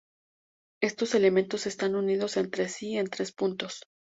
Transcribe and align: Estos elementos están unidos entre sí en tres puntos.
Estos 0.81 1.13
elementos 1.13 1.67
están 1.67 1.93
unidos 1.93 2.35
entre 2.37 2.67
sí 2.69 2.97
en 2.97 3.05
tres 3.07 3.31
puntos. 3.31 3.83